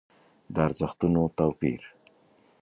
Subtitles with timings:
[0.53, 1.81] د ارزښتونو توپير.